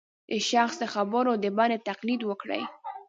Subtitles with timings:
[0.29, 2.61] د شخص د خبرو د بڼې تقلید وکړي